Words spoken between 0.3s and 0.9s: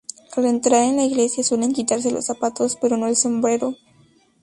Al entrar